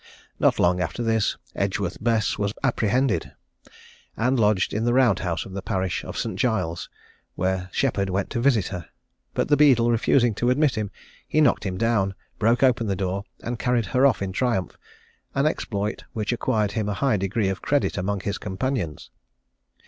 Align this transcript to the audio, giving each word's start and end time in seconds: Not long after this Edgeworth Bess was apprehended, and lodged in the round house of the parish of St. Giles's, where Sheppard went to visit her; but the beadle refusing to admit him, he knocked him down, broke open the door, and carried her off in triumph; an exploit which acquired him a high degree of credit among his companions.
Not 0.39 0.57
long 0.57 0.81
after 0.81 1.03
this 1.03 1.37
Edgeworth 1.55 2.03
Bess 2.03 2.35
was 2.39 2.53
apprehended, 2.63 3.33
and 4.17 4.39
lodged 4.39 4.73
in 4.73 4.83
the 4.83 4.95
round 4.95 5.19
house 5.19 5.45
of 5.45 5.53
the 5.53 5.61
parish 5.61 6.03
of 6.03 6.17
St. 6.17 6.39
Giles's, 6.39 6.89
where 7.35 7.69
Sheppard 7.71 8.09
went 8.09 8.31
to 8.31 8.39
visit 8.41 8.69
her; 8.69 8.89
but 9.35 9.47
the 9.47 9.55
beadle 9.55 9.91
refusing 9.91 10.33
to 10.41 10.49
admit 10.49 10.73
him, 10.73 10.89
he 11.27 11.39
knocked 11.39 11.65
him 11.67 11.77
down, 11.77 12.15
broke 12.39 12.63
open 12.63 12.87
the 12.87 12.95
door, 12.95 13.25
and 13.43 13.59
carried 13.59 13.85
her 13.93 14.07
off 14.07 14.23
in 14.23 14.31
triumph; 14.31 14.75
an 15.35 15.45
exploit 15.45 16.03
which 16.13 16.33
acquired 16.33 16.71
him 16.71 16.89
a 16.89 16.95
high 16.95 17.17
degree 17.17 17.49
of 17.49 17.61
credit 17.61 17.95
among 17.95 18.21
his 18.21 18.39
companions. 18.39 19.11